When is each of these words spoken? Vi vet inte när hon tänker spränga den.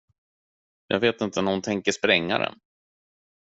Vi 0.89 0.97
vet 0.97 1.21
inte 1.21 1.41
när 1.41 1.51
hon 1.51 1.61
tänker 1.61 1.91
spränga 1.91 2.37
den. 2.37 2.59